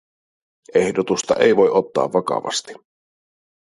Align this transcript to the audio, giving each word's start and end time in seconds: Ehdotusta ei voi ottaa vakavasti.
Ehdotusta 0.75 1.35
ei 1.35 1.55
voi 1.55 1.69
ottaa 1.69 2.13
vakavasti. 2.13 2.73